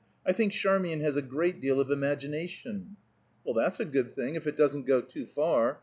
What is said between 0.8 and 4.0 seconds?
has a great deal of imagination." "Well, that's a